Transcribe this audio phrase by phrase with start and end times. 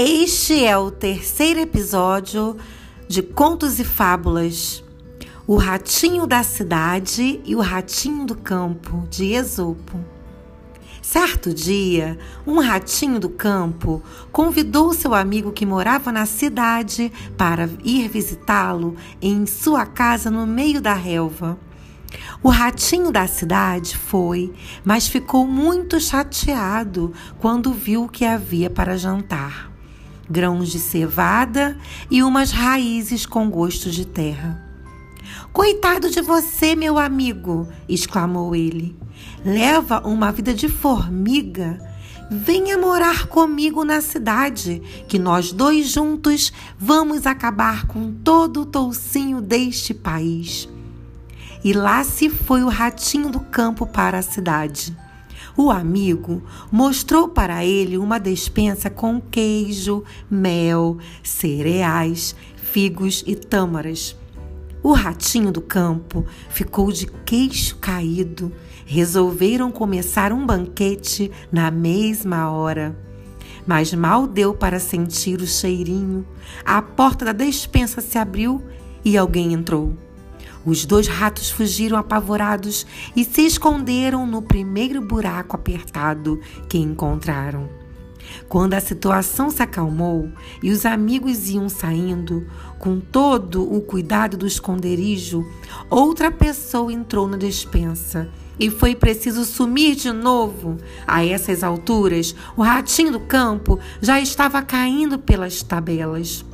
[0.00, 2.56] Este é o terceiro episódio
[3.08, 4.84] de Contos e Fábulas.
[5.44, 9.98] O Ratinho da Cidade e o Ratinho do Campo, de Esopo.
[11.02, 12.16] Certo dia,
[12.46, 19.46] um ratinho do campo convidou seu amigo que morava na cidade para ir visitá-lo em
[19.46, 21.58] sua casa no meio da relva.
[22.40, 24.54] O ratinho da cidade foi,
[24.84, 29.76] mas ficou muito chateado quando viu o que havia para jantar
[30.30, 31.76] grãos de cevada
[32.10, 34.64] e umas raízes com gosto de terra.
[35.52, 37.68] Coitado de você, meu amigo!
[37.88, 38.96] exclamou ele.
[39.44, 41.78] Leva uma vida de formiga.
[42.30, 49.40] Venha morar comigo na cidade, que nós dois juntos vamos acabar com todo o toucinho
[49.40, 50.68] deste país.
[51.64, 54.94] E lá se foi o ratinho do campo para a cidade.
[55.60, 56.40] O amigo
[56.70, 64.16] mostrou para ele uma despensa com queijo, mel, cereais, figos e tâmaras.
[64.84, 68.52] O ratinho do campo ficou de queixo caído.
[68.86, 72.96] Resolveram começar um banquete na mesma hora.
[73.66, 76.24] Mas mal deu para sentir o cheirinho.
[76.64, 78.62] A porta da despensa se abriu
[79.04, 79.92] e alguém entrou.
[80.68, 86.38] Os dois ratos fugiram apavorados e se esconderam no primeiro buraco apertado
[86.68, 87.70] que encontraram.
[88.50, 90.30] Quando a situação se acalmou
[90.62, 92.46] e os amigos iam saindo,
[92.78, 95.42] com todo o cuidado do esconderijo,
[95.88, 98.28] outra pessoa entrou na despensa
[98.60, 100.76] e foi preciso sumir de novo.
[101.06, 106.44] A essas alturas, o ratinho do campo já estava caindo pelas tabelas.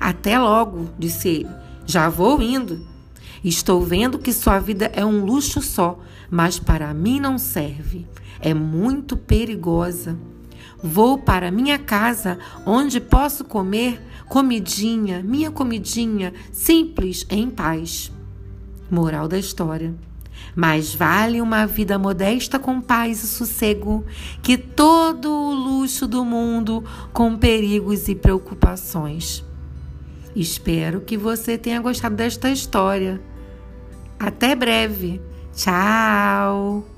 [0.00, 1.48] Até logo, disse ele.
[1.86, 2.97] Já vou indo.
[3.44, 5.98] Estou vendo que sua vida é um luxo só,
[6.30, 8.06] mas para mim não serve.
[8.40, 10.18] É muito perigosa.
[10.82, 18.12] Vou para minha casa, onde posso comer comidinha, minha comidinha, simples, em paz.
[18.90, 19.94] Moral da história.
[20.54, 24.04] Mais vale uma vida modesta com paz e sossego
[24.42, 29.44] que todo o luxo do mundo com perigos e preocupações.
[30.34, 33.20] Espero que você tenha gostado desta história.
[34.18, 35.20] Até breve.
[35.54, 36.97] Tchau!